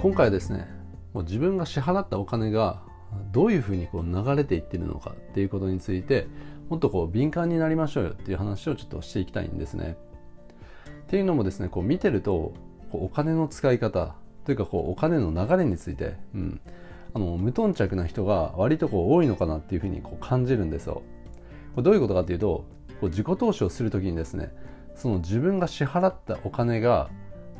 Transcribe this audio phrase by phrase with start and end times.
[0.00, 0.68] 今回ですね
[1.12, 2.82] もう自分が支払ったお金が
[3.32, 6.28] どういうふうにこう流れていってるのかっていうことについて
[6.68, 9.96] もっとこう敏感になりましょうよっていう話をちょっとしていきたいんですね。
[11.06, 12.52] っていうのもですねこう見てると
[12.92, 14.14] こうお金の使い方
[14.44, 16.60] というかこうお金の流れについて、うん、
[17.14, 21.02] あの無頓着な人が割とこう多いのかなっていうふうにこう感じるんですよ。
[21.74, 22.66] これどういうことかっていうと
[23.00, 24.52] こう自己投資をする時にですね
[24.94, 27.08] その自分が支払ったお金が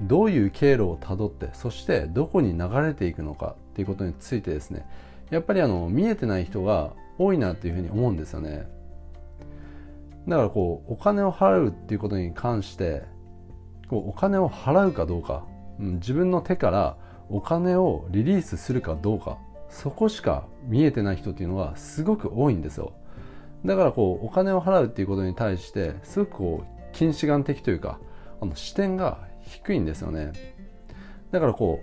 [0.03, 4.87] どういう経路をたどってそしてどこに流れていくのかっていうことについてですね
[5.31, 8.67] やっぱりあの見えてない人が多いなっていうふうに思うんですよね。
[10.29, 13.05] だからこうお金を払うっていうことに関して
[13.89, 15.45] こうお金を払うかどうか、
[15.81, 16.97] うん、自分の手から
[17.31, 19.39] お金をリリースするかどうか
[19.71, 22.93] そこしか見えてない人っていうのはすごく多いんですよ。
[23.65, 27.99] だからこうお金を払うっていうことに対してすごくこう近視眼的というか
[28.41, 30.33] あの視点が低いんですよね。
[31.31, 31.81] だからこ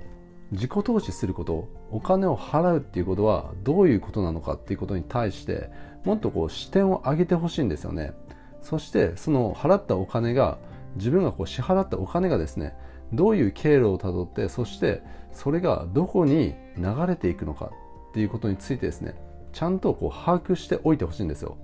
[0.51, 5.69] う自己投資することお金を払うっていうことはどういうことなのかっていうことに対して
[6.03, 8.13] もっとこう視点を上げてほしいんですよね。
[8.61, 10.57] そしてその払ったお金が
[10.95, 12.75] 自分がこう支払ったお金がですね
[13.13, 17.71] どういう経路をたどってそしてそれがどこに流れていくのか
[18.09, 19.15] っていうことについてですね
[19.51, 21.57] ちゃんとこう把握しておいてほしいんですよ。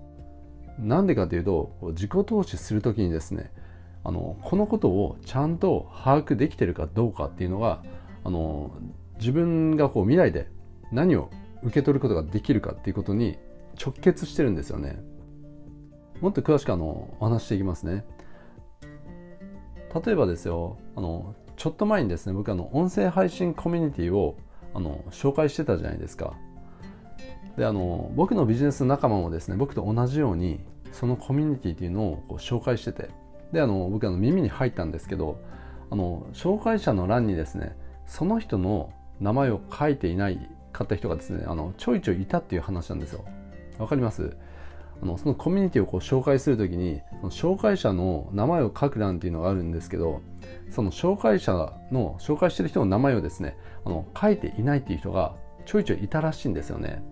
[0.79, 3.52] なんでかというと自己投資するときにですね
[4.03, 7.83] あのこのことをちゃんと把握できてるかどうかっていうのが
[8.23, 8.71] あの
[9.19, 10.49] 自分がこう未来で
[10.91, 11.30] 何を
[11.63, 13.38] 受け取ることができるかっていうことに
[13.79, 14.99] 直結してるんですよね。
[16.19, 18.05] もっと詳しくあのお話していきますね。
[20.05, 24.38] 例えばですよあのちょっと前にですね僕あの音声配信コミュニティを
[24.73, 26.33] あの紹介してたじゃないですか。
[27.57, 33.09] であの僕のビジネス仲間もですね僕と同じようにそのコミュニティっていうのをこう紹介してて。
[33.52, 35.39] であの僕あの耳に入ったんですけど
[35.89, 43.25] あの紹介者の欄にですねその人の名前を書いていないかった人がですねあのちょいちょいいたっていう話なんですよ。
[43.78, 44.35] わかります？
[45.01, 50.22] あのそのコミュニティをこう紹介するときに紹介者の名前を書く欄っていうのがあるんですけど
[50.69, 55.35] その紹介者の紹介してる人の名前をですねあの書いていないっていう人が
[55.66, 57.03] ちょいちょいいたらしいんですよね。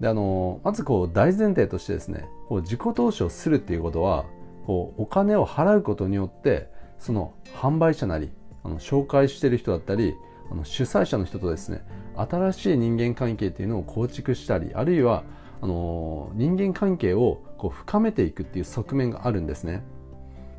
[0.00, 4.24] であのまずこう大前提としてですねこう自己投資をするっていうことは
[4.66, 6.68] こうお金を払うことによって
[6.98, 8.32] その販売者なり
[8.64, 10.14] あの紹介してる人だったり
[10.50, 11.84] あの主催者の人とですね
[12.16, 15.22] 新しい人間関係っていうのを構築したりあるいは
[15.62, 19.84] あの人間関係をこう深めていくっていう側面があるんですね。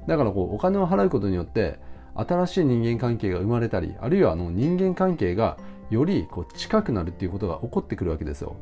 [0.08, 1.80] だからこうお金を払うことによって
[2.16, 5.58] 新しい人間関係が生まれたりあるいはあの人間関係が
[5.90, 8.56] よりこう近くなるっていうことが起こってくるわけですよ。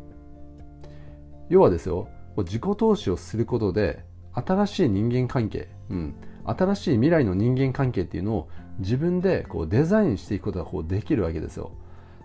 [1.50, 2.08] 要はですよ
[2.38, 4.04] 自己投資をすることで
[4.36, 6.16] 新しい人間関係、うん、
[6.46, 11.72] 新しい未来の人間関係っていうのを自分でこうデザインしていくことがこうできるわけですよ。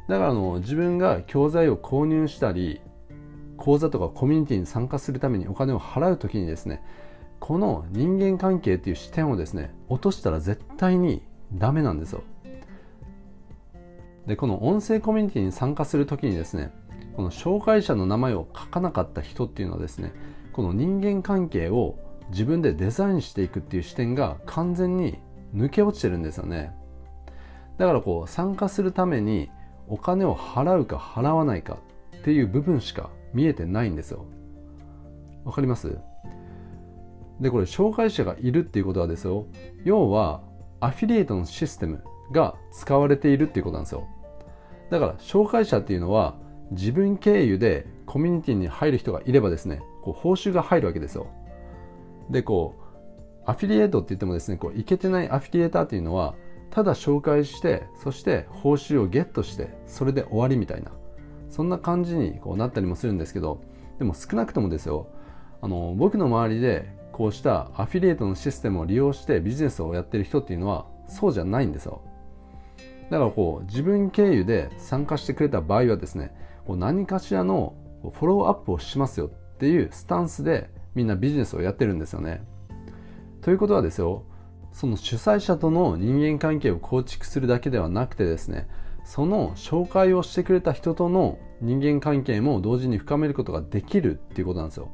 [0.09, 2.81] だからあの自分が教材を購入したり
[3.57, 6.83] 講座とかコミュニティに参加するためにお金を払う時にですね
[7.39, 11.23] この人間関係っていう視点をですね落としたら絶対に
[11.53, 12.23] ダメなんですよ。
[14.27, 16.73] でこの音声コミュニティに参加する時にですね
[17.17, 20.13] この紹介者の名前を書かなかった人っていうのはですね
[20.53, 21.99] この人間関係を
[22.31, 25.19] 自分でデザインしていくっていう視点が完全に
[25.55, 26.73] 抜け落ちてるんですよね。
[27.79, 29.51] だからこう参加するために
[29.89, 31.79] お金を払うか払わないか
[32.19, 34.27] っていう部分しか見えてないんですよ。
[35.45, 35.99] わかります？
[37.41, 39.47] でこれ紹介者がいるっていうことはですよ。
[39.85, 40.43] 要は
[40.81, 44.07] アフィリエイトのシステムが使われているっていうことなんですよ。
[44.91, 46.37] だから紹介者っていうのは
[46.73, 51.27] 自分経由でコミュニティに入る人がいればですねこう報酬が入るわけですよ。
[52.31, 52.81] でこう
[53.47, 56.35] アフィリエイトって言ってもですねこういけてないアフィリエーターっていうのは
[56.71, 60.93] ただ紹介してそして報酬をゲットしてそれで終わりみたいな
[61.49, 63.61] そんな感じにこうなったりもするんですけど
[63.99, 65.09] でも少なくともですよ
[65.63, 72.03] あの僕の周りでこうしたアフィリエイトのシステムを利用してビジネスをやってる人っていうのはそうじゃないんですよ。
[73.11, 76.33] だからこう自分経由で参加してくれた場合はですね
[76.65, 79.31] こう何かしらのフォローアップをしますよ
[79.61, 82.43] っていうスタンスでみんなビジネスをやってるんですよね。
[83.43, 84.25] ということはですよ
[84.73, 88.69] その主催者との人間関係を構築するだけではなくてですね
[89.05, 94.89] その紹介をしてくれた人との人間関係も同時に深めることができるっていうことなんですよ。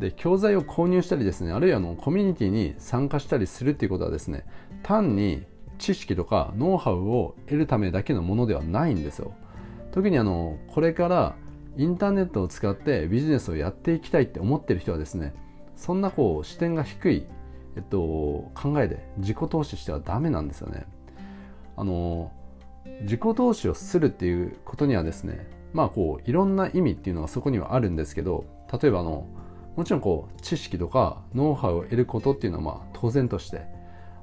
[0.00, 4.44] で教材を購入したりですねあるいはのコミュニティに参加したりするっていうことはですね
[4.82, 5.44] 単に
[5.78, 9.32] 知識とかノウハウを得るためだけのものではないんですよ。
[9.92, 11.36] 特にあのこれから
[11.76, 15.34] インターネットを使ってビジネスをやっていきたいって思ってる人はですね
[15.76, 17.26] そんなこう視点が低い、
[17.76, 17.98] えっと、
[18.54, 20.86] 考えで自己投資してはダメなんですよね。
[21.76, 22.30] あの
[23.02, 29.26] 自己投資をするっていうことにはですねまあこういろんな意味っていうのがそこにはあるんですけど例えばあの
[29.76, 33.62] もちろんこう知識とかノウハウを得ることっていうのはまあ当然として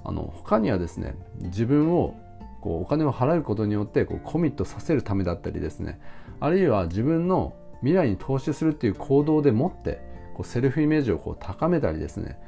[0.04, 2.16] あの他にはですね自分を
[2.62, 6.00] こうお金を払うことによってこうコミットさせるためだったりですね
[6.40, 10.02] あるいは自分の未来に投資するっていう行動でもって
[10.36, 12.40] こうセルフイメージをこう高めたりですね。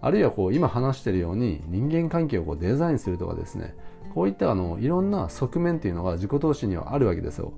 [0.00, 3.74] あるいはこう今話しているように人間関係をこうデザインするとかですね。
[4.14, 7.52] こういったあのいろんな側面っていうのが自己投資にはあるわけですよ。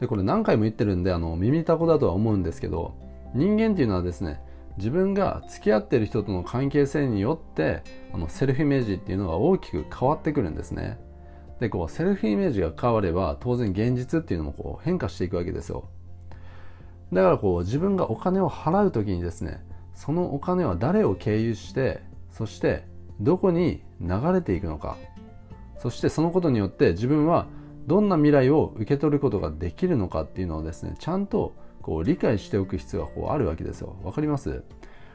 [0.00, 2.94] でこれ何回も言ってるんであの耳たこだとは思うんですけど
[3.34, 4.40] 人間っていうのはですね
[4.76, 10.98] 自分が付き合ってる人との関係性によってあのセルフイメージっていうのが大きく変わってくるんですね。
[11.64, 15.88] でこうセルフイメージが変われば当然現実っていうのもこう変化していくわけですよ。
[17.10, 19.64] だからこう自分がお金を払う時にですね
[19.94, 22.84] そのお金は誰を経由してそして
[23.18, 24.98] どこに流れていくのか。
[25.78, 27.46] そしてそのことによって自分は
[27.86, 33.96] どんな未来を受け取ることができるのかっていうのをですねちゃんとこう理解しておく必要がこうあるわけですよ。
[34.02, 34.64] わかります？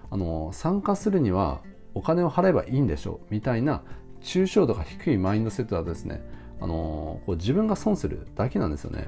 [0.09, 1.61] あの参加するには
[1.93, 3.33] お金を払えばいいんでしょう。
[3.33, 3.83] みたいな
[4.21, 6.21] 抽象度が低いマインドセットはですね
[6.61, 9.07] あのこう自分が損するだけなんですよね。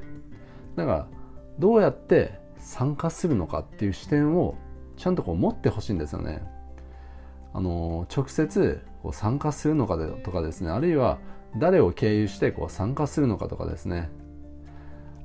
[0.76, 1.08] だから
[1.60, 4.56] どうやって参加するのかっていう視点を
[4.98, 6.44] ちゃんとこう持ってほしいんですよね。
[7.54, 11.18] あの直接こう参加するのかでとかですねあるいは
[11.58, 14.10] 誰を経由してこう参加するのかとかですね。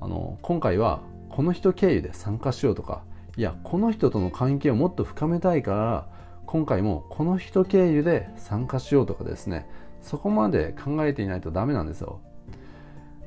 [0.00, 1.00] あの今回は
[1.30, 3.02] この人経由で参加しようとか
[3.36, 6.08] いやこの人との関係をもっと深めたいから
[6.46, 9.68] 今回もこの人経由で参加しようとかですね。
[10.00, 12.20] そこまで考えていないとダメなんですよ。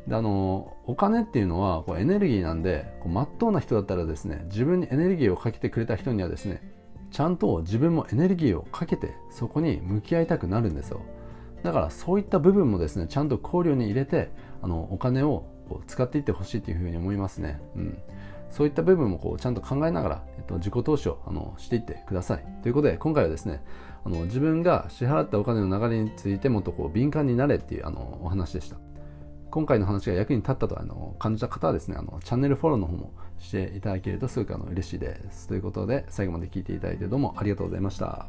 [0.07, 6.61] であのお金っていうのはこうエネルギーなんでこう真っ当な人だったらですね自分にエネルギーをかけてくれた人にはですね
[7.11, 11.01] ちゃんと自分もエネルギーをかけてそこに向き合いたくなるんですよ。
[11.63, 14.31] だからそういった部分もですねちゃんと考慮に入れて
[14.61, 15.43] あのお金を
[15.87, 17.97] 使っていってほしいというふうに思いますね、うん、
[18.49, 22.45] そういった部分もこうちゃんと考えながら、えっと、自己投資をあのしていってください。
[22.63, 23.61] ということで今回はですね
[24.03, 28.77] あの自分が支払ったお金の流れについてもっとこう敏感になれっていうあのお話でした。
[29.51, 35.47] 今回の話が役に立ったとあの感じた方はですねあのチャンネルフォローの方もしていただけるとすごくあの嬉しいです。
[35.47, 38.27] ということで最後まで聞いていただいてどうもありがとうございました。